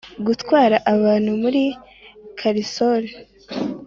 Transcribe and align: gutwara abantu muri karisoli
gutwara 0.25 0.75
abantu 0.93 1.29
muri 1.41 1.63
karisoli 2.39 3.09